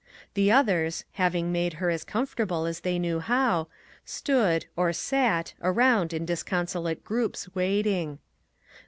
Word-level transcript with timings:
The 0.33 0.51
others, 0.51 1.05
having 1.11 1.51
made 1.51 1.73
her 1.73 1.91
as 1.91 2.03
comfortable 2.03 2.65
as 2.65 2.79
they 2.79 2.97
knew 2.97 3.19
how, 3.19 3.67
stood, 4.03 4.65
or 4.75 4.93
sat, 4.93 5.53
around 5.61 6.11
in 6.11 6.25
disconsolate 6.25 7.03
groups 7.03 7.47
waiting. 7.53 8.17